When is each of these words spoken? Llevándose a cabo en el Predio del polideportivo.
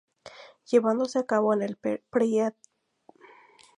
Llevándose 0.65 1.19
a 1.19 1.27
cabo 1.27 1.53
en 1.53 1.61
el 1.61 1.75
Predio 1.75 1.91
del 1.95 2.03
polideportivo. 2.09 2.53